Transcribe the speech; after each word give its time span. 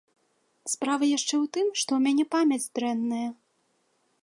Справа 0.73 1.05
яшчэ 1.17 1.35
ў 1.35 1.45
тым, 1.57 1.67
што 1.81 1.89
ў 1.99 2.01
мяне 2.07 2.25
памяць 2.37 2.71
дрэнная. 2.79 3.29